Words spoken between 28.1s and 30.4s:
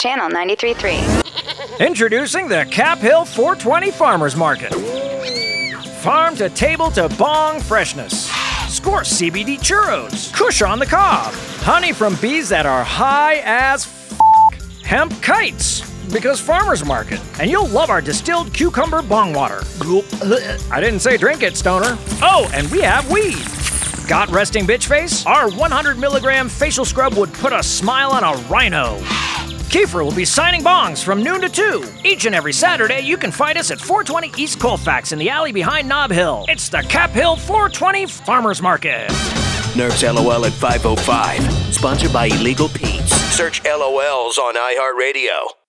on a rhino. Kiefer will be